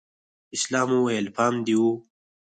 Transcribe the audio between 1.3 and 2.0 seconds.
پام دې و.